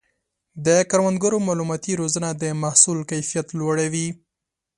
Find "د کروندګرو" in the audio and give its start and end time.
0.65-1.37